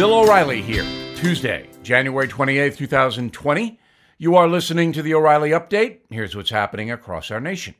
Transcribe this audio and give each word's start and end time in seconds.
Bill 0.00 0.14
O'Reilly 0.14 0.62
here. 0.62 0.86
Tuesday, 1.14 1.68
January 1.82 2.26
28th, 2.26 2.78
2020. 2.78 3.78
You 4.16 4.34
are 4.34 4.48
listening 4.48 4.92
to 4.92 5.02
the 5.02 5.12
O'Reilly 5.12 5.50
Update. 5.50 5.98
Here's 6.08 6.34
what's 6.34 6.48
happening 6.48 6.90
across 6.90 7.30
our 7.30 7.38
nation. 7.38 7.74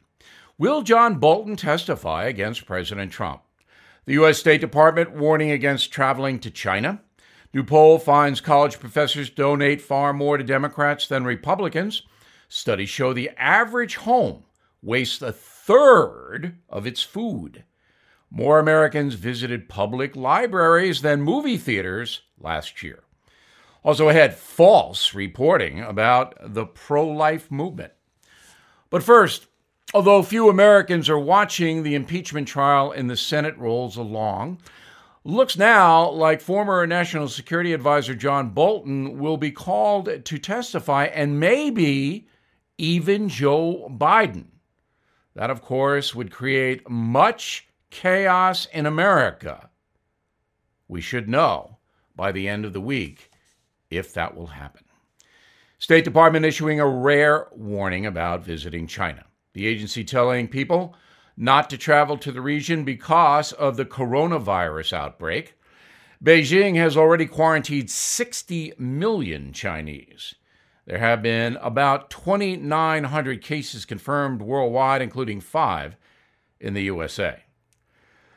Will 0.58 0.82
John 0.82 1.14
Bolton 1.14 1.56
testify 1.56 2.24
against 2.24 2.66
President 2.66 3.10
Trump? 3.10 3.40
The 4.04 4.12
U.S. 4.12 4.36
State 4.36 4.60
Department 4.60 5.12
warning 5.12 5.50
against 5.50 5.94
traveling 5.94 6.38
to 6.40 6.50
China. 6.50 7.00
New 7.54 7.64
poll 7.64 7.98
finds 7.98 8.42
college 8.42 8.78
professors 8.78 9.30
donate 9.30 9.80
far 9.80 10.12
more 10.12 10.36
to 10.36 10.44
Democrats 10.44 11.06
than 11.06 11.24
Republicans. 11.24 12.02
Studies 12.50 12.90
show 12.90 13.14
the 13.14 13.30
average 13.38 13.96
home 13.96 14.44
wastes 14.82 15.22
a 15.22 15.32
third 15.32 16.58
of 16.68 16.86
its 16.86 17.02
food. 17.02 17.64
More 18.30 18.60
Americans 18.60 19.14
visited 19.14 19.68
public 19.68 20.14
libraries 20.14 21.02
than 21.02 21.20
movie 21.22 21.58
theaters 21.58 22.22
last 22.38 22.82
year. 22.82 23.02
Also 23.82 24.08
ahead, 24.08 24.34
false 24.34 25.14
reporting 25.14 25.80
about 25.80 26.34
the 26.40 26.66
pro 26.66 27.06
life 27.06 27.50
movement. 27.50 27.92
But 28.88 29.02
first, 29.02 29.46
although 29.94 30.22
few 30.22 30.48
Americans 30.48 31.08
are 31.08 31.18
watching 31.18 31.82
the 31.82 31.94
impeachment 31.94 32.46
trial 32.46 32.92
in 32.92 33.08
the 33.08 33.16
Senate 33.16 33.56
rolls 33.58 33.96
along, 33.96 34.58
looks 35.24 35.56
now 35.56 36.10
like 36.10 36.40
former 36.40 36.86
National 36.86 37.28
Security 37.28 37.72
Advisor 37.72 38.14
John 38.14 38.50
Bolton 38.50 39.18
will 39.18 39.38
be 39.38 39.50
called 39.50 40.24
to 40.24 40.38
testify, 40.38 41.06
and 41.06 41.40
maybe 41.40 42.28
even 42.78 43.28
Joe 43.28 43.88
Biden. 43.90 44.46
That, 45.34 45.50
of 45.50 45.62
course, 45.62 46.14
would 46.14 46.30
create 46.30 46.88
much 46.88 47.66
chaos 47.90 48.66
in 48.72 48.86
America. 48.86 49.70
We 50.88 51.00
should 51.00 51.28
know 51.28 51.78
by 52.16 52.32
the 52.32 52.48
end 52.48 52.64
of 52.64 52.72
the 52.72 52.80
week 52.80 53.30
if 53.90 54.14
that 54.14 54.36
will 54.36 54.48
happen. 54.48 54.84
State 55.78 56.04
Department 56.04 56.44
issuing 56.44 56.78
a 56.78 56.86
rare 56.86 57.48
warning 57.52 58.06
about 58.06 58.44
visiting 58.44 58.86
China. 58.86 59.24
The 59.54 59.66
agency 59.66 60.04
telling 60.04 60.48
people 60.48 60.94
not 61.36 61.70
to 61.70 61.78
travel 61.78 62.18
to 62.18 62.30
the 62.30 62.40
region 62.40 62.84
because 62.84 63.52
of 63.52 63.76
the 63.76 63.86
coronavirus 63.86 64.92
outbreak. 64.92 65.54
Beijing 66.22 66.76
has 66.76 66.98
already 66.98 67.24
quarantined 67.24 67.90
60 67.90 68.74
million 68.78 69.52
Chinese. 69.54 70.34
There 70.84 70.98
have 70.98 71.22
been 71.22 71.56
about 71.56 72.10
2,900 72.10 73.42
cases 73.42 73.86
confirmed 73.86 74.42
worldwide, 74.42 75.00
including 75.00 75.40
five 75.40 75.96
in 76.60 76.74
the 76.74 76.82
USA. 76.82 77.44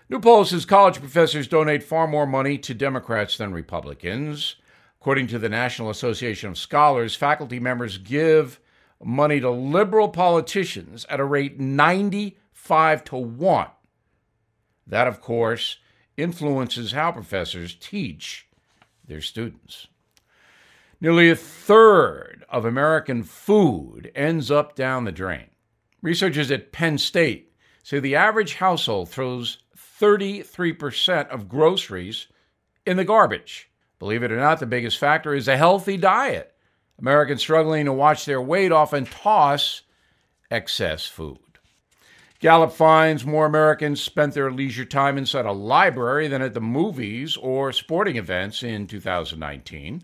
New 0.09 0.19
poll 0.19 0.45
says 0.45 0.65
college 0.65 0.99
professors 0.99 1.47
donate 1.47 1.81
far 1.81 2.07
more 2.07 2.27
money 2.27 2.57
to 2.57 2.73
Democrats 2.73 3.37
than 3.37 3.53
Republicans. 3.53 4.55
According 4.99 5.27
to 5.27 5.39
the 5.39 5.49
National 5.49 5.89
Association 5.89 6.49
of 6.49 6.57
Scholars, 6.57 7.15
faculty 7.15 7.59
members 7.59 7.97
give 7.97 8.59
money 9.01 9.39
to 9.39 9.49
liberal 9.49 10.09
politicians 10.09 11.05
at 11.09 11.19
a 11.19 11.25
rate 11.25 11.59
95 11.59 13.03
to 13.05 13.15
1. 13.15 13.67
That, 14.87 15.07
of 15.07 15.21
course, 15.21 15.77
influences 16.17 16.91
how 16.91 17.11
professors 17.11 17.75
teach 17.75 18.47
their 19.05 19.21
students. 19.21 19.87
Nearly 21.01 21.29
a 21.29 21.35
third 21.35 22.45
of 22.47 22.65
American 22.65 23.23
food 23.23 24.11
ends 24.15 24.49
up 24.51 24.75
down 24.75 25.03
the 25.03 25.11
drain. 25.11 25.49
Researchers 26.01 26.51
at 26.51 26.71
Penn 26.71 26.97
State 26.97 27.53
say 27.83 27.99
the 27.99 28.15
average 28.15 28.55
household 28.55 29.09
throws 29.09 29.62
33% 30.03 31.29
of 31.29 31.47
groceries 31.47 32.27
in 32.85 32.97
the 32.97 33.05
garbage. 33.05 33.69
Believe 33.99 34.21
it 34.21 34.33
or 34.33 34.37
not, 34.37 34.59
the 34.59 34.65
biggest 34.65 34.97
factor 34.97 35.33
is 35.33 35.47
a 35.47 35.55
healthy 35.55 35.95
diet. 35.95 36.53
Americans 36.99 37.39
struggling 37.39 37.85
to 37.85 37.93
watch 37.93 38.25
their 38.25 38.41
weight 38.41 38.73
often 38.73 39.05
toss 39.05 39.83
excess 40.51 41.05
food. 41.05 41.37
Gallup 42.41 42.73
finds 42.73 43.25
more 43.25 43.45
Americans 43.45 44.01
spent 44.01 44.33
their 44.33 44.51
leisure 44.51 44.83
time 44.83 45.17
inside 45.17 45.45
a 45.45 45.53
library 45.53 46.27
than 46.27 46.41
at 46.41 46.53
the 46.53 46.59
movies 46.59 47.37
or 47.37 47.71
sporting 47.71 48.17
events 48.17 48.61
in 48.61 48.87
2019. 48.87 50.03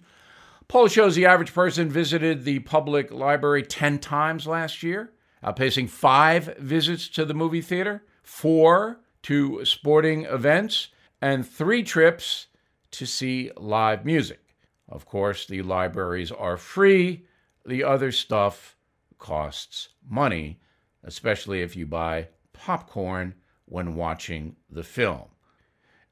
Poll 0.70 0.88
shows 0.88 1.16
the 1.16 1.26
average 1.26 1.54
person 1.54 1.90
visited 1.90 2.46
the 2.46 2.60
public 2.60 3.12
library 3.12 3.64
10 3.64 4.00
times 4.00 4.48
last 4.48 4.82
year, 4.82 5.12
outpacing 5.44 5.90
five 5.90 6.56
visits 6.58 7.10
to 7.10 7.26
the 7.26 7.34
movie 7.34 7.62
theater, 7.62 8.06
four 8.24 9.02
to 9.24 9.64
sporting 9.66 10.26
events, 10.26 10.90
and 11.22 11.48
three 11.48 11.84
trips 11.84 12.48
to 12.92 13.06
see 13.06 13.52
live 13.58 14.06
music. 14.06 14.56
Of 14.88 15.06
course, 15.06 15.46
the 15.46 15.62
libraries 15.62 16.32
are 16.32 16.58
free, 16.58 17.26
the 17.66 17.84
other 17.84 18.12
stuff 18.12 18.78
costs 19.18 19.90
money, 20.10 20.60
especially 21.04 21.62
if 21.62 21.76
you 21.76 21.86
buy 21.86 22.30
popcorn 22.54 23.36
when 23.66 23.96
watching 23.96 24.56
the 24.70 24.84
film. 24.84 25.26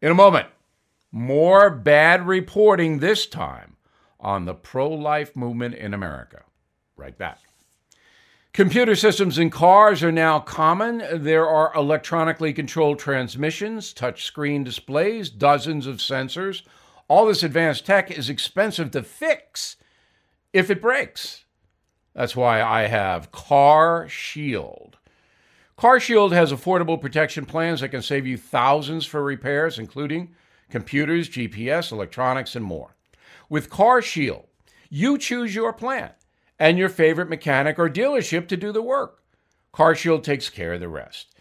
In 0.02 0.12
a 0.12 0.16
moment, 0.16 0.48
more 1.12 1.70
bad 1.70 2.28
reporting 2.28 3.00
this 3.00 3.26
time 3.26 3.78
on 4.20 4.46
the 4.46 4.54
pro 4.54 4.90
life 4.90 5.36
movement 5.36 5.74
in 5.76 5.94
America. 5.94 6.44
Right 6.96 7.18
back. 7.18 7.40
Computer 8.58 8.96
systems 8.96 9.38
in 9.38 9.52
cars 9.52 10.02
are 10.02 10.12
now 10.12 10.40
common. 10.40 11.04
There 11.14 11.48
are 11.48 11.72
electronically 11.76 12.54
controlled 12.54 12.98
transmissions, 12.98 13.94
touchscreen 13.94 14.64
displays, 14.64 15.30
dozens 15.30 15.86
of 15.86 15.98
sensors. 15.98 16.64
All 17.08 17.28
this 17.28 17.44
advanced 17.44 17.86
tech 17.86 18.10
is 18.10 18.32
expensive 18.32 18.90
to 18.90 19.04
fix 19.04 19.76
if 20.54 20.72
it 20.72 20.82
breaks. 20.82 21.46
That's 22.16 22.36
why 22.36 22.64
I 22.64 22.88
have 22.88 23.32
Car 23.32 24.10
Shield. 24.10 24.98
Car 25.76 26.00
Shield 26.00 26.34
has 26.34 26.52
affordable 26.52 27.00
protection 27.00 27.46
plans 27.46 27.82
that 27.82 27.90
can 27.90 28.02
save 28.02 28.26
you 28.26 28.38
thousands 28.38 29.06
for 29.06 29.24
repairs, 29.24 29.78
including 29.78 30.34
computers, 30.72 31.30
GPS, 31.30 31.92
electronics, 31.92 32.56
and 32.56 32.66
more. 32.66 32.96
With 33.50 33.70
Car 33.70 34.02
Shield, 34.02 34.48
you 34.90 35.20
choose 35.20 35.54
your 35.54 35.74
plan 35.74 36.10
and 36.60 36.78
your 36.78 36.90
favorite 36.90 37.30
mechanic 37.30 37.78
or 37.78 37.90
dealership 37.90 38.48
to 38.48 38.58
do 38.58 38.72
the 38.72 38.82
work. 38.82 39.24
CarShield 39.74 40.24
takes 40.24 40.50
care 40.50 40.74
of 40.74 40.80
the 40.80 40.88
rest. 40.88 41.34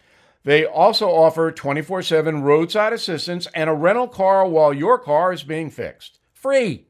They 0.43 0.65
also 0.65 1.09
offer 1.09 1.51
24 1.51 2.03
7 2.03 2.43
roadside 2.43 2.93
assistance 2.93 3.47
and 3.53 3.69
a 3.69 3.73
rental 3.73 4.07
car 4.07 4.47
while 4.47 4.73
your 4.73 4.99
car 4.99 5.33
is 5.33 5.43
being 5.43 5.69
fixed. 5.69 6.19
Free. 6.31 6.87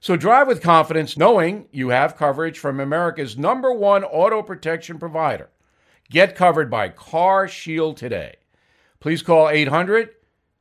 So 0.00 0.16
drive 0.16 0.48
with 0.48 0.60
confidence 0.60 1.16
knowing 1.16 1.66
you 1.70 1.88
have 1.88 2.16
coverage 2.16 2.58
from 2.58 2.78
America's 2.78 3.38
number 3.38 3.72
one 3.72 4.04
auto 4.04 4.42
protection 4.42 4.98
provider. 4.98 5.48
Get 6.10 6.36
covered 6.36 6.70
by 6.70 6.90
Car 6.90 7.48
Shield 7.48 7.96
today. 7.96 8.36
Please 9.00 9.22
call 9.22 9.48
800 9.48 10.10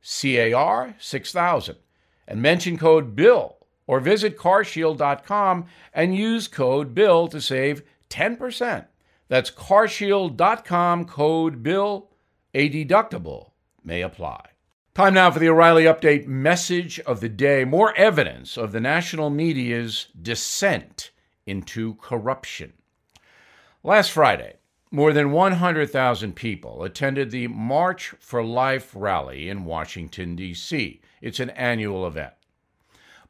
CAR 0.01 0.95
6000 0.97 1.75
and 2.27 2.41
mention 2.41 2.77
code 2.77 3.15
BILL 3.15 3.62
or 3.87 3.99
visit 3.99 4.37
carshield.com 4.37 5.65
and 5.93 6.15
use 6.15 6.47
code 6.47 6.93
BILL 6.93 7.27
to 7.29 7.41
save 7.41 7.83
10%. 8.09 8.85
That's 9.27 9.51
carshield.com 9.51 11.05
code 11.05 11.63
BILL. 11.63 12.09
A 12.53 12.69
deductible 12.69 13.51
may 13.83 14.01
apply. 14.01 14.49
Time 14.93 15.15
now 15.15 15.31
for 15.31 15.39
the 15.39 15.49
O'Reilly 15.49 15.85
Update 15.85 16.27
message 16.27 16.99
of 16.99 17.19
the 17.19 17.29
day. 17.29 17.65
More 17.65 17.95
evidence 17.97 18.57
of 18.57 18.71
the 18.71 18.79
national 18.79 19.31
media's 19.31 20.07
descent 20.21 21.09
into 21.47 21.95
corruption. 21.95 22.73
Last 23.83 24.11
Friday, 24.11 24.57
more 24.91 25.11
than 25.11 25.31
100,000 25.31 26.35
people 26.35 26.83
attended 26.83 27.31
the 27.31 27.47
March 27.47 28.13
for 28.19 28.43
Life 28.43 28.91
rally 28.93 29.49
in 29.49 29.65
Washington, 29.65 30.35
D.C. 30.35 31.01
It's 31.19 31.39
an 31.39 31.49
annual 31.49 32.05
event. 32.05 32.33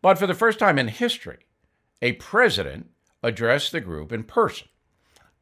But 0.03 0.19
for 0.19 0.27
the 0.27 0.33
first 0.33 0.59
time 0.59 0.77
in 0.77 0.89
history, 0.89 1.39
a 2.01 2.11
president 2.11 2.89
addressed 3.23 3.71
the 3.71 3.79
group 3.79 4.11
in 4.11 4.25
person. 4.25 4.67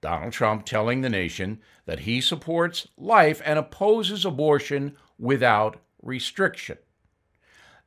Donald 0.01 0.33
Trump 0.33 0.65
telling 0.65 1.01
the 1.01 1.09
nation 1.09 1.59
that 1.87 2.01
he 2.01 2.21
supports 2.21 2.87
life 2.95 3.41
and 3.43 3.57
opposes 3.57 4.23
abortion 4.23 4.95
without 5.17 5.81
restriction. 6.03 6.77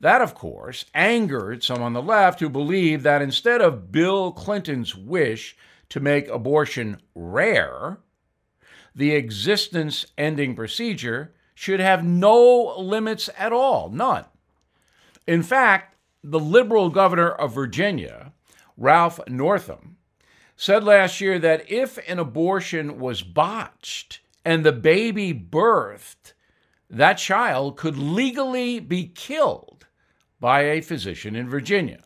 That, 0.00 0.21
of 0.21 0.35
course, 0.35 0.85
angered 0.94 1.62
some 1.62 1.81
on 1.81 1.93
the 1.93 2.03
left 2.03 2.41
who 2.41 2.49
believe 2.49 3.05
that 3.05 3.23
instead 3.23 3.61
of 3.61 3.93
Bill 3.93 4.32
Clinton's 4.32 4.97
wish 4.97 5.56
to 5.91 6.00
make 6.00 6.26
abortion 6.26 7.00
rare, 7.15 7.99
the 8.97 9.12
existence 9.12 10.06
ending 10.19 10.56
procedure 10.56 11.35
should 11.55 11.79
have 11.79 12.05
no 12.05 12.75
limits 12.76 13.31
at 13.38 13.53
all, 13.53 13.91
none. 13.91 14.25
In 15.25 15.44
fact, 15.44 15.94
the 16.26 16.41
liberal 16.41 16.88
governor 16.88 17.31
of 17.31 17.55
Virginia, 17.55 18.32
Ralph 18.79 19.21
Northam, 19.29 19.99
said 20.56 20.82
last 20.82 21.21
year 21.21 21.38
that 21.38 21.71
if 21.71 21.99
an 22.09 22.19
abortion 22.19 22.99
was 22.99 23.23
botched 23.23 24.21
and 24.43 24.65
the 24.65 24.73
baby 24.73 25.35
birthed, 25.35 26.32
that 26.88 27.19
child 27.19 27.76
could 27.76 27.99
legally 27.99 28.81
be 28.81 29.06
killed 29.06 29.87
by 30.41 30.62
a 30.62 30.81
physician 30.81 31.37
in 31.37 31.47
Virginia. 31.49 32.00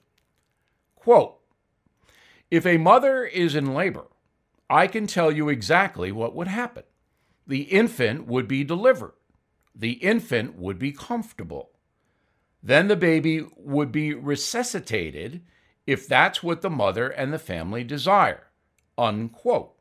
Quote 0.97 1.39
If 2.51 2.67
a 2.67 2.77
mother 2.77 3.25
is 3.25 3.55
in 3.55 3.73
labor, 3.73 4.07
I 4.69 4.89
can 4.89 5.07
tell 5.07 5.31
you 5.31 5.49
exactly 5.49 6.11
what 6.11 6.35
would 6.35 6.49
happen. 6.49 6.83
The 7.47 7.63
infant 7.63 8.27
would 8.27 8.49
be 8.49 8.65
delivered. 8.65 9.15
The 9.77 9.93
infant 9.93 10.57
would 10.57 10.79
be 10.79 10.91
comfortable. 10.91 11.71
Then 12.63 12.89
the 12.89 12.97
baby 12.97 13.47
would 13.57 13.93
be 13.93 14.15
resuscitated 14.15 15.43
if 15.87 16.07
that's 16.07 16.43
what 16.43 16.61
the 16.61 16.71
mother 16.71 17.09
and 17.09 17.33
the 17.33 17.39
family 17.39 17.85
desire. 17.85 18.49
Unquote. 18.97 19.75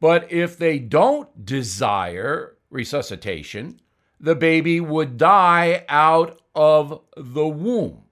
But 0.00 0.30
if 0.30 0.58
they 0.58 0.78
don't 0.78 1.44
desire 1.44 2.58
resuscitation, 2.70 3.80
the 4.20 4.34
baby 4.34 4.80
would 4.80 5.16
die 5.16 5.84
out 5.88 6.40
of 6.54 7.00
the 7.16 7.46
womb. 7.46 8.04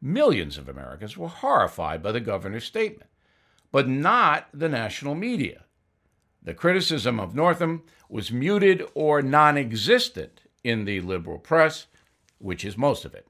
Millions 0.00 0.58
of 0.58 0.68
Americans 0.68 1.16
were 1.16 1.28
horrified 1.28 2.02
by 2.02 2.12
the 2.12 2.20
governor's 2.20 2.64
statement, 2.64 3.10
but 3.70 3.88
not 3.88 4.48
the 4.52 4.68
national 4.68 5.14
media. 5.14 5.64
The 6.42 6.54
criticism 6.54 7.20
of 7.20 7.34
Northam 7.34 7.84
was 8.08 8.32
muted 8.32 8.84
or 8.94 9.22
non 9.22 9.56
existent 9.56 10.42
in 10.64 10.84
the 10.84 11.00
liberal 11.00 11.38
press, 11.38 11.86
which 12.42 12.64
is 12.64 12.76
most 12.76 13.04
of 13.04 13.14
it. 13.14 13.26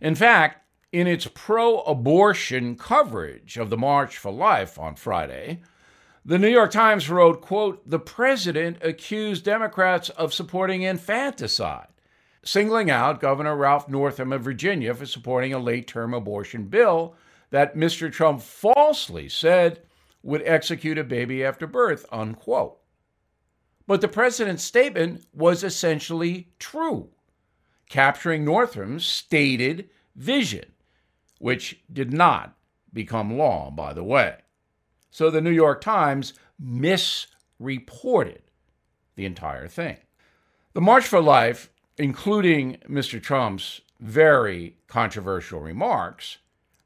In 0.00 0.14
fact, 0.14 0.64
in 0.92 1.06
its 1.06 1.28
pro 1.34 1.80
abortion 1.80 2.76
coverage 2.76 3.56
of 3.56 3.70
the 3.70 3.76
March 3.76 4.18
for 4.18 4.32
Life 4.32 4.78
on 4.78 4.94
Friday, 4.96 5.62
the 6.24 6.38
New 6.38 6.48
York 6.48 6.70
Times 6.70 7.08
wrote, 7.08 7.40
quote, 7.40 7.88
the 7.88 7.98
president 7.98 8.78
accused 8.82 9.44
Democrats 9.44 10.08
of 10.10 10.34
supporting 10.34 10.82
infanticide, 10.82 11.88
singling 12.42 12.90
out 12.90 13.20
Governor 13.20 13.56
Ralph 13.56 13.88
Northam 13.88 14.32
of 14.32 14.42
Virginia 14.42 14.92
for 14.94 15.06
supporting 15.06 15.52
a 15.52 15.58
late 15.58 15.86
term 15.86 16.12
abortion 16.12 16.64
bill 16.64 17.14
that 17.50 17.76
Mr. 17.76 18.12
Trump 18.12 18.42
falsely 18.42 19.28
said 19.28 19.82
would 20.22 20.42
execute 20.44 20.98
a 20.98 21.04
baby 21.04 21.44
after 21.44 21.66
birth, 21.66 22.04
unquote. 22.10 22.78
But 23.86 24.00
the 24.00 24.08
president's 24.08 24.64
statement 24.64 25.24
was 25.32 25.62
essentially 25.62 26.48
true, 26.58 27.10
capturing 27.88 28.44
Northam's 28.44 29.04
stated 29.04 29.88
vision, 30.14 30.72
which 31.38 31.80
did 31.92 32.12
not 32.12 32.56
become 32.92 33.36
law, 33.36 33.70
by 33.70 33.92
the 33.92 34.04
way. 34.04 34.36
So 35.10 35.30
the 35.30 35.40
New 35.40 35.50
York 35.50 35.80
Times 35.80 36.34
misreported 36.58 38.42
the 39.14 39.26
entire 39.26 39.68
thing. 39.68 39.98
The 40.72 40.80
March 40.80 41.06
for 41.06 41.20
Life, 41.20 41.70
including 41.96 42.78
Mr. 42.88 43.22
Trump's 43.22 43.80
very 43.98 44.76
controversial 44.88 45.60
remarks, 45.60 46.38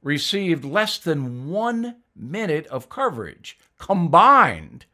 received 0.03 0.65
less 0.65 0.99
than 0.99 1.51
one 1.51 1.97
minute 2.15 2.67
of 2.69 2.89
coverage 2.89 3.59
combined 3.79 4.87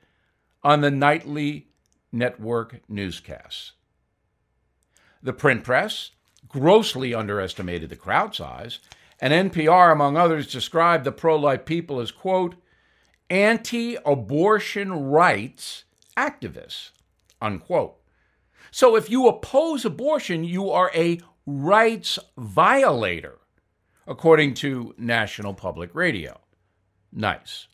on 0.63 0.81
the 0.81 0.91
nightly 0.91 1.69
network 2.11 2.81
newscasts. 2.89 3.73
The 5.23 5.33
print 5.33 5.65
press 5.65 6.11
grossly 6.49 7.15
underestimated 7.15 7.91
the 7.91 7.97
crowd 7.97 8.35
size, 8.35 8.79
and 9.21 9.53
NPR, 9.53 9.93
among 9.93 10.17
others, 10.17 10.51
described 10.51 11.05
the 11.05 11.13
pro 11.13 11.37
life 11.37 11.65
people 11.65 12.01
as, 12.01 12.11
quote, 12.11 12.55
anti 13.31 13.97
abortion 14.05 14.93
rights 14.93 15.85
activists, 16.17 16.91
unquote. 17.41 17.97
So 18.71 18.97
if 18.97 19.11
you 19.11 19.27
oppose 19.27 19.85
abortion, 19.85 20.45
you 20.45 20.71
are 20.71 20.91
a 20.95 21.21
rights 21.47 22.19
violator, 22.37 23.39
according 24.07 24.55
to 24.55 24.95
National 24.99 25.55
Public 25.55 25.95
Radio. 25.95 26.41
Nice. 27.13 27.69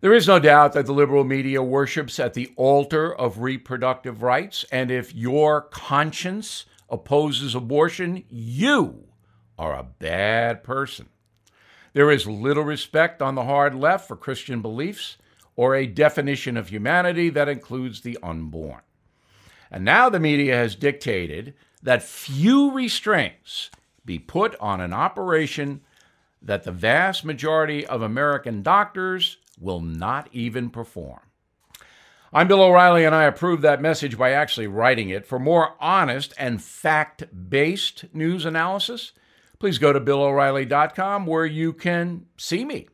There 0.00 0.14
is 0.14 0.28
no 0.28 0.38
doubt 0.38 0.74
that 0.74 0.86
the 0.86 0.92
liberal 0.92 1.24
media 1.24 1.60
worships 1.60 2.20
at 2.20 2.34
the 2.34 2.52
altar 2.54 3.12
of 3.12 3.40
reproductive 3.40 4.22
rights, 4.22 4.64
and 4.70 4.92
if 4.92 5.12
your 5.12 5.62
conscience 5.62 6.66
opposes 6.88 7.56
abortion, 7.56 8.22
you 8.30 9.08
are 9.58 9.76
a 9.76 9.88
bad 9.98 10.62
person. 10.62 11.08
There 11.94 12.12
is 12.12 12.28
little 12.28 12.62
respect 12.62 13.20
on 13.20 13.34
the 13.34 13.42
hard 13.42 13.74
left 13.74 14.06
for 14.06 14.14
Christian 14.14 14.62
beliefs 14.62 15.16
or 15.56 15.74
a 15.74 15.86
definition 15.86 16.56
of 16.56 16.68
humanity 16.68 17.28
that 17.30 17.48
includes 17.48 18.02
the 18.02 18.16
unborn. 18.22 18.82
And 19.68 19.84
now 19.84 20.08
the 20.08 20.20
media 20.20 20.54
has 20.54 20.76
dictated 20.76 21.54
that 21.82 22.04
few 22.04 22.70
restraints 22.70 23.70
be 24.04 24.20
put 24.20 24.54
on 24.60 24.80
an 24.80 24.92
operation 24.92 25.80
that 26.40 26.62
the 26.62 26.70
vast 26.70 27.24
majority 27.24 27.84
of 27.84 28.00
American 28.00 28.62
doctors 28.62 29.38
will 29.60 29.80
not 29.80 30.28
even 30.32 30.70
perform. 30.70 31.20
I'm 32.32 32.46
Bill 32.46 32.62
O'Reilly, 32.62 33.04
and 33.04 33.14
I 33.14 33.24
approve 33.24 33.62
that 33.62 33.80
message 33.80 34.18
by 34.18 34.32
actually 34.32 34.66
writing 34.66 35.08
it. 35.08 35.26
For 35.26 35.38
more 35.38 35.76
honest 35.80 36.34
and 36.36 36.62
fact 36.62 37.24
based 37.48 38.04
news 38.12 38.44
analysis, 38.44 39.12
please 39.58 39.78
go 39.78 39.92
to 39.94 40.00
BillO'Reilly.com 40.00 41.24
where 41.24 41.46
you 41.46 41.72
can 41.72 42.26
see 42.36 42.66
me. 42.66 42.88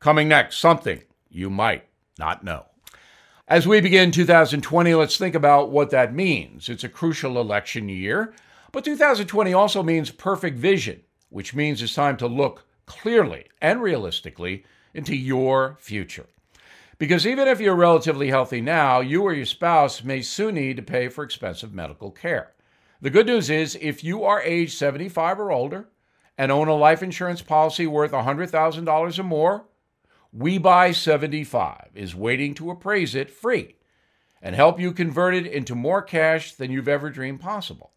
Coming 0.00 0.28
next, 0.28 0.58
something 0.58 1.02
you 1.28 1.50
might 1.50 1.84
not 2.18 2.42
know. 2.42 2.66
As 3.46 3.66
we 3.66 3.80
begin 3.80 4.10
2020, 4.10 4.94
let's 4.94 5.16
think 5.16 5.34
about 5.34 5.70
what 5.70 5.90
that 5.90 6.14
means. 6.14 6.68
It's 6.68 6.84
a 6.84 6.88
crucial 6.88 7.40
election 7.40 7.88
year, 7.88 8.34
but 8.72 8.84
2020 8.84 9.52
also 9.52 9.82
means 9.82 10.10
perfect 10.10 10.58
vision, 10.58 11.02
which 11.28 11.54
means 11.54 11.82
it's 11.82 11.94
time 11.94 12.16
to 12.18 12.26
look 12.26 12.66
clearly 12.86 13.46
and 13.60 13.82
realistically 13.82 14.64
into 14.98 15.16
your 15.16 15.76
future. 15.80 16.26
Because 16.98 17.26
even 17.26 17.46
if 17.46 17.60
you're 17.60 17.76
relatively 17.76 18.28
healthy 18.28 18.60
now, 18.60 19.00
you 19.00 19.22
or 19.22 19.32
your 19.32 19.46
spouse 19.46 20.02
may 20.02 20.20
soon 20.20 20.56
need 20.56 20.76
to 20.76 20.82
pay 20.82 21.08
for 21.08 21.22
expensive 21.24 21.72
medical 21.72 22.10
care. 22.10 22.52
The 23.00 23.10
good 23.10 23.26
news 23.26 23.48
is 23.48 23.78
if 23.80 24.02
you 24.02 24.24
are 24.24 24.42
age 24.42 24.74
75 24.74 25.38
or 25.38 25.52
older 25.52 25.88
and 26.36 26.50
own 26.50 26.66
a 26.66 26.74
life 26.74 27.02
insurance 27.02 27.40
policy 27.40 27.86
worth 27.86 28.10
$100,000 28.10 29.18
or 29.18 29.22
more, 29.22 29.64
We 30.32 30.58
Buy 30.58 30.90
75 30.90 31.90
is 31.94 32.16
waiting 32.16 32.54
to 32.54 32.70
appraise 32.70 33.14
it 33.14 33.30
free 33.30 33.76
and 34.42 34.56
help 34.56 34.80
you 34.80 34.92
convert 34.92 35.34
it 35.34 35.46
into 35.46 35.76
more 35.76 36.02
cash 36.02 36.52
than 36.52 36.72
you've 36.72 36.88
ever 36.88 37.10
dreamed 37.10 37.40
possible. 37.40 37.92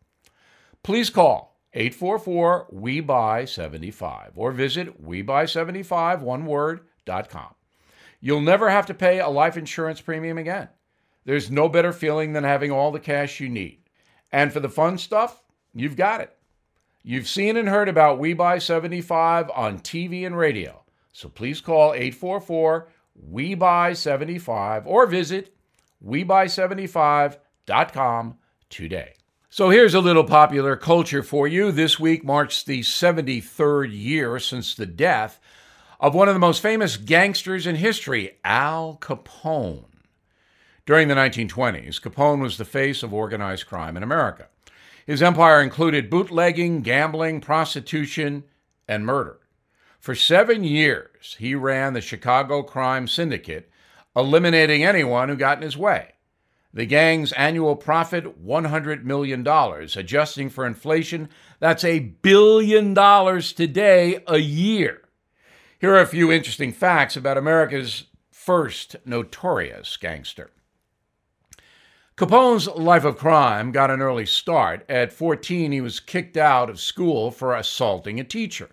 Please 0.84 1.10
call 1.10 1.60
844 1.74 2.68
We 2.72 3.00
Buy 3.00 3.46
75 3.46 4.34
or 4.36 4.52
visit 4.52 5.04
WeBuy75 5.04 6.22
one 6.22 6.46
word.com. 7.08 7.54
You'll 8.20 8.42
never 8.42 8.70
have 8.70 8.88
to 8.88 8.94
pay 8.94 9.20
a 9.20 9.30
life 9.30 9.56
insurance 9.58 10.02
premium 10.02 10.38
again. 10.38 10.68
There's 11.26 11.50
no 11.52 11.70
better 11.70 11.94
feeling 11.94 12.34
than 12.34 12.44
having 12.44 12.72
all 12.72 12.92
the 12.92 13.00
cash 13.00 13.40
you 13.40 13.48
need. 13.50 13.80
And 14.32 14.54
for 14.54 14.60
the 14.60 14.70
fun 14.70 14.98
stuff, 14.98 15.44
you've 15.74 15.96
got 15.96 16.22
it. 16.22 16.36
You've 17.04 17.28
seen 17.28 17.58
and 17.58 17.68
heard 17.68 17.90
about 17.90 18.20
We 18.20 18.34
Buy 18.34 18.60
75 18.60 19.50
on 19.56 19.80
TV 19.80 20.24
and 20.26 20.38
radio. 20.38 20.84
So 21.12 21.30
please 21.30 21.62
call 21.62 21.94
844 21.94 22.90
We 23.16 23.56
Buy 23.56 23.94
75 23.94 24.86
or 24.86 25.08
visit 25.08 25.56
WeBuy75.com 26.06 28.38
today. 28.70 29.14
So 29.50 29.70
here's 29.70 29.94
a 29.94 30.00
little 30.00 30.24
popular 30.24 30.78
culture 30.78 31.24
for 31.24 31.48
you. 31.48 31.72
This 31.72 32.00
week 32.00 32.24
marks 32.24 32.64
the 32.64 32.82
73rd 32.82 33.90
year 33.92 34.40
since 34.40 34.76
the 34.76 34.86
death 34.86 35.42
of 36.02 36.16
one 36.16 36.28
of 36.28 36.34
the 36.34 36.40
most 36.40 36.64
famous 36.64 36.98
gangsters 36.98 37.68
in 37.68 37.76
history, 37.76 38.40
Al 38.44 38.98
Capone. 39.00 39.86
During 40.88 41.08
the 41.08 41.14
1920s, 41.14 42.02
Capone 42.02 42.42
was 42.42 42.58
the 42.58 42.66
face 42.66 43.04
of 43.04 43.14
organized 43.14 43.68
crime 43.68 43.96
in 43.96 44.02
America. 44.02 44.48
His 45.06 45.22
empire 45.22 45.62
included 45.62 46.10
bootlegging, 46.10 46.82
gambling, 46.82 47.40
prostitution, 47.40 48.46
and 48.88 49.06
murder. 49.06 49.38
For 50.00 50.16
seven 50.16 50.64
years, 50.64 51.36
he 51.38 51.54
ran 51.54 51.94
the 51.94 52.02
Chicago 52.02 52.64
Crime 52.64 53.08
Syndicate, 53.08 53.70
eliminating 54.16 54.84
anyone 54.84 55.30
who 55.30 55.36
got 55.36 55.58
in 55.58 55.64
his 55.64 55.78
way. 55.78 56.14
The 56.74 56.88
gang's 56.88 57.32
annual 57.34 57.76
profit, 57.76 58.44
$100 58.44 59.04
million. 59.04 59.48
Adjusting 59.48 60.50
for 60.50 60.66
inflation, 60.66 61.30
that's 61.60 61.84
a 61.84 62.00
billion 62.00 62.96
dollars 62.96 63.54
today 63.54 64.24
a 64.26 64.38
year. 64.40 65.01
Here 65.82 65.96
are 65.96 66.02
a 66.02 66.06
few 66.06 66.32
interesting 66.32 66.74
facts 66.74 67.18
about 67.18 67.40
America's 67.40 68.04
first 68.30 68.98
notorious 69.04 69.98
gangster. 69.98 70.52
Capone's 72.16 72.68
life 72.68 73.04
of 73.04 73.18
crime 73.18 73.72
got 73.72 73.90
an 73.90 74.00
early 74.00 74.28
start. 74.28 74.86
At 74.88 75.12
14, 75.12 75.72
he 75.72 75.82
was 75.82 76.00
kicked 76.00 76.38
out 76.38 76.70
of 76.70 76.80
school 76.80 77.32
for 77.32 77.56
assaulting 77.56 78.20
a 78.20 78.24
teacher. 78.24 78.70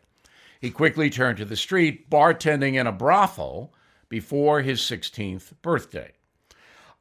He 0.61 0.71
quickly 0.71 1.09
turned 1.09 1.39
to 1.39 1.47
the 1.47 1.57
street, 1.57 2.11
bartending 2.11 2.75
in 2.75 2.87
a 2.87 2.93
brothel 2.93 3.73
before 4.11 4.61
his 4.61 4.83
16th 4.83 5.55
birthday. 5.63 6.13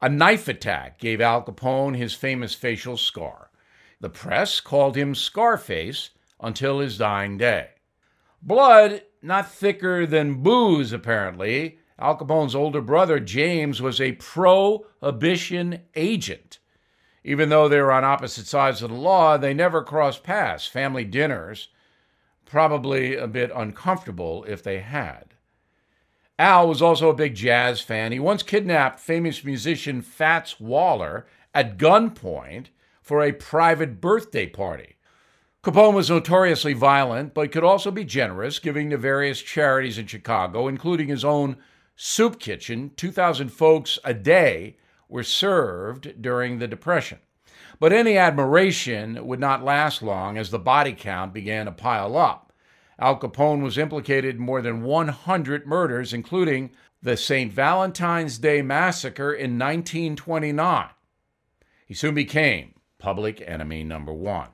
A 0.00 0.08
knife 0.08 0.48
attack 0.48 0.98
gave 0.98 1.20
Al 1.20 1.42
Capone 1.42 1.98
his 1.98 2.14
famous 2.14 2.54
facial 2.54 2.96
scar. 2.96 3.50
The 4.00 4.08
press 4.08 4.58
called 4.60 4.96
him 4.96 5.14
Scarface 5.14 6.08
until 6.40 6.78
his 6.78 6.96
dying 6.96 7.36
day. 7.36 7.72
Blood, 8.40 9.02
not 9.22 9.50
thicker 9.50 10.06
than 10.06 10.42
booze, 10.42 10.92
apparently. 10.92 11.78
Al 11.98 12.16
Capone's 12.16 12.54
older 12.54 12.80
brother, 12.80 13.18
James, 13.18 13.82
was 13.82 14.00
a 14.00 14.12
prohibition 14.12 15.82
agent. 15.96 16.58
Even 17.24 17.48
though 17.48 17.68
they 17.68 17.80
were 17.80 17.92
on 17.92 18.04
opposite 18.04 18.46
sides 18.46 18.82
of 18.82 18.90
the 18.90 18.96
law, 18.96 19.36
they 19.36 19.52
never 19.52 19.82
crossed 19.82 20.22
paths. 20.22 20.66
Family 20.66 21.04
dinners, 21.04 21.68
probably 22.44 23.16
a 23.16 23.26
bit 23.26 23.50
uncomfortable 23.54 24.44
if 24.44 24.62
they 24.62 24.78
had. 24.78 25.34
Al 26.38 26.68
was 26.68 26.80
also 26.80 27.10
a 27.10 27.14
big 27.14 27.34
jazz 27.34 27.80
fan. 27.80 28.12
He 28.12 28.20
once 28.20 28.44
kidnapped 28.44 29.00
famous 29.00 29.42
musician 29.42 30.02
Fats 30.02 30.60
Waller 30.60 31.26
at 31.52 31.76
gunpoint 31.76 32.66
for 33.02 33.22
a 33.22 33.32
private 33.32 34.00
birthday 34.00 34.46
party. 34.46 34.97
Capone 35.64 35.92
was 35.92 36.08
notoriously 36.08 36.72
violent, 36.72 37.34
but 37.34 37.50
could 37.50 37.64
also 37.64 37.90
be 37.90 38.04
generous, 38.04 38.60
giving 38.60 38.90
to 38.90 38.96
various 38.96 39.42
charities 39.42 39.98
in 39.98 40.06
Chicago, 40.06 40.68
including 40.68 41.08
his 41.08 41.24
own 41.24 41.56
soup 41.96 42.38
kitchen. 42.38 42.92
2,000 42.96 43.48
folks 43.48 43.98
a 44.04 44.14
day 44.14 44.76
were 45.08 45.24
served 45.24 46.22
during 46.22 46.58
the 46.58 46.68
Depression. 46.68 47.18
But 47.80 47.92
any 47.92 48.16
admiration 48.16 49.26
would 49.26 49.40
not 49.40 49.64
last 49.64 50.00
long 50.00 50.38
as 50.38 50.50
the 50.50 50.60
body 50.60 50.92
count 50.92 51.34
began 51.34 51.66
to 51.66 51.72
pile 51.72 52.16
up. 52.16 52.52
Al 53.00 53.18
Capone 53.18 53.62
was 53.62 53.78
implicated 53.78 54.36
in 54.36 54.40
more 54.40 54.62
than 54.62 54.82
100 54.82 55.66
murders, 55.66 56.12
including 56.12 56.70
the 57.02 57.16
St. 57.16 57.52
Valentine's 57.52 58.38
Day 58.38 58.62
Massacre 58.62 59.32
in 59.32 59.58
1929. 59.58 60.88
He 61.86 61.94
soon 61.94 62.14
became 62.14 62.74
public 62.98 63.42
enemy 63.44 63.82
number 63.82 64.12
one. 64.12 64.48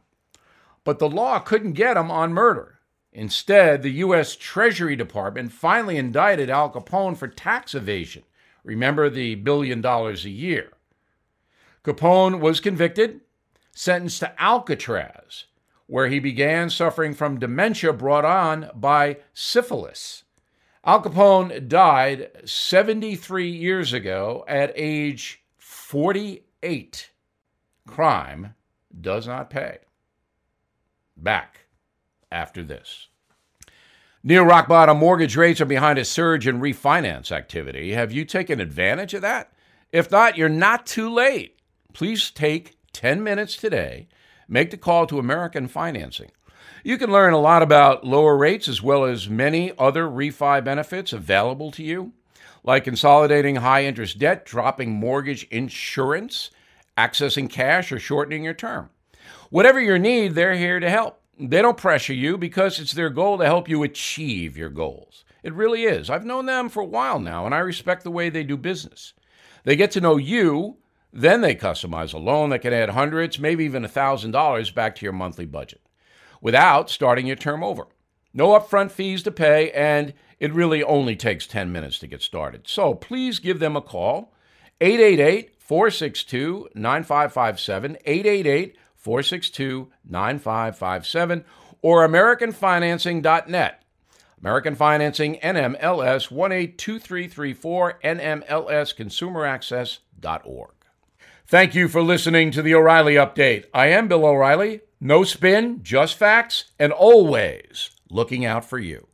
But 0.84 0.98
the 0.98 1.08
law 1.08 1.38
couldn't 1.38 1.72
get 1.72 1.96
him 1.96 2.10
on 2.10 2.32
murder. 2.32 2.80
Instead, 3.12 3.82
the 3.82 3.90
U.S. 3.90 4.36
Treasury 4.36 4.96
Department 4.96 5.52
finally 5.52 5.96
indicted 5.96 6.50
Al 6.50 6.70
Capone 6.70 7.16
for 7.16 7.28
tax 7.28 7.74
evasion. 7.74 8.24
Remember 8.64 9.08
the 9.08 9.36
billion 9.36 9.80
dollars 9.80 10.24
a 10.24 10.30
year. 10.30 10.72
Capone 11.84 12.40
was 12.40 12.60
convicted, 12.60 13.20
sentenced 13.72 14.20
to 14.20 14.42
Alcatraz, 14.42 15.44
where 15.86 16.08
he 16.08 16.18
began 16.18 16.70
suffering 16.70 17.14
from 17.14 17.38
dementia 17.38 17.92
brought 17.92 18.24
on 18.24 18.70
by 18.74 19.18
syphilis. 19.32 20.24
Al 20.84 21.02
Capone 21.02 21.68
died 21.68 22.30
73 22.44 23.48
years 23.48 23.92
ago 23.92 24.44
at 24.48 24.72
age 24.74 25.44
48. 25.58 27.10
Crime 27.86 28.54
does 29.00 29.26
not 29.26 29.50
pay. 29.50 29.78
Back 31.16 31.66
after 32.30 32.62
this. 32.62 33.08
Near 34.22 34.42
rock 34.42 34.68
bottom 34.68 34.98
mortgage 34.98 35.36
rates 35.36 35.60
are 35.60 35.66
behind 35.66 35.98
a 35.98 36.04
surge 36.04 36.46
in 36.46 36.60
refinance 36.60 37.30
activity. 37.30 37.92
Have 37.92 38.12
you 38.12 38.24
taken 38.24 38.60
advantage 38.60 39.14
of 39.14 39.22
that? 39.22 39.52
If 39.92 40.10
not, 40.10 40.38
you're 40.38 40.48
not 40.48 40.86
too 40.86 41.12
late. 41.12 41.58
Please 41.92 42.30
take 42.30 42.76
10 42.92 43.22
minutes 43.22 43.56
today 43.56 44.08
make 44.48 44.70
the 44.70 44.76
call 44.76 45.06
to 45.06 45.18
American 45.18 45.68
Financing. 45.68 46.30
You 46.82 46.98
can 46.98 47.10
learn 47.10 47.32
a 47.32 47.40
lot 47.40 47.62
about 47.62 48.04
lower 48.04 48.36
rates 48.36 48.68
as 48.68 48.82
well 48.82 49.04
as 49.04 49.28
many 49.28 49.72
other 49.78 50.04
refi 50.04 50.62
benefits 50.62 51.12
available 51.12 51.70
to 51.72 51.82
you, 51.82 52.12
like 52.62 52.84
consolidating 52.84 53.56
high 53.56 53.84
interest 53.84 54.18
debt, 54.18 54.44
dropping 54.44 54.92
mortgage 54.92 55.44
insurance, 55.44 56.50
accessing 56.96 57.48
cash, 57.48 57.90
or 57.90 57.98
shortening 57.98 58.44
your 58.44 58.54
term. 58.54 58.90
Whatever 59.54 59.80
your 59.80 60.00
need, 60.00 60.34
they're 60.34 60.56
here 60.56 60.80
to 60.80 60.90
help. 60.90 61.20
They 61.38 61.62
don't 61.62 61.76
pressure 61.76 62.12
you 62.12 62.36
because 62.36 62.80
it's 62.80 62.90
their 62.90 63.08
goal 63.08 63.38
to 63.38 63.44
help 63.44 63.68
you 63.68 63.84
achieve 63.84 64.56
your 64.56 64.68
goals. 64.68 65.24
It 65.44 65.54
really 65.54 65.84
is. 65.84 66.10
I've 66.10 66.24
known 66.24 66.46
them 66.46 66.68
for 66.68 66.80
a 66.80 66.84
while 66.84 67.20
now, 67.20 67.46
and 67.46 67.54
I 67.54 67.58
respect 67.58 68.02
the 68.02 68.10
way 68.10 68.30
they 68.30 68.42
do 68.42 68.56
business. 68.56 69.12
They 69.62 69.76
get 69.76 69.92
to 69.92 70.00
know 70.00 70.16
you 70.16 70.78
then 71.12 71.40
they 71.40 71.54
customize 71.54 72.12
a 72.12 72.18
loan 72.18 72.50
that 72.50 72.62
can 72.62 72.72
add 72.72 72.88
hundreds, 72.88 73.38
maybe 73.38 73.64
even 73.64 73.84
$1,000 73.84 74.74
back 74.74 74.96
to 74.96 75.06
your 75.06 75.12
monthly 75.12 75.46
budget 75.46 75.80
without 76.40 76.90
starting 76.90 77.28
your 77.28 77.36
term 77.36 77.62
over. 77.62 77.86
No 78.32 78.58
upfront 78.58 78.90
fees 78.90 79.22
to 79.22 79.30
pay, 79.30 79.70
and 79.70 80.14
it 80.40 80.52
really 80.52 80.82
only 80.82 81.14
takes 81.14 81.46
10 81.46 81.70
minutes 81.70 82.00
to 82.00 82.08
get 82.08 82.22
started. 82.22 82.66
So 82.66 82.94
please 82.94 83.38
give 83.38 83.60
them 83.60 83.76
a 83.76 83.80
call 83.80 84.34
888 84.80 85.54
462 85.60 86.70
9557, 86.74 87.96
888 88.04 88.76
462 89.04 89.92
9557, 90.08 91.44
or 91.82 92.08
AmericanFinancing.net. 92.08 93.82
American 94.40 94.74
Financing 94.74 95.36
NMLS 95.36 96.30
182334 96.30 97.98
NMLSConsumerAccess.org. 98.02 100.70
Thank 101.46 101.74
you 101.74 101.88
for 101.88 102.00
listening 102.02 102.50
to 102.50 102.62
the 102.62 102.74
O'Reilly 102.74 103.16
Update. 103.16 103.66
I 103.74 103.88
am 103.88 104.08
Bill 104.08 104.24
O'Reilly. 104.24 104.80
No 105.00 105.24
spin, 105.24 105.80
just 105.82 106.16
facts, 106.16 106.70
and 106.78 106.92
always 106.92 107.90
looking 108.10 108.46
out 108.46 108.64
for 108.64 108.78
you. 108.78 109.08